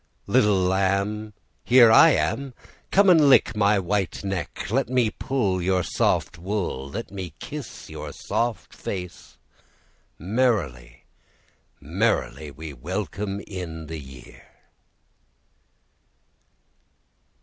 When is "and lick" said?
3.07-3.55